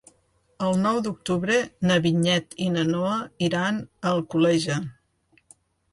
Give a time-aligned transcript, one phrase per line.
[0.67, 1.57] El nou d'octubre
[1.91, 4.83] na Vinyet i na Noa iran a Alcoleja.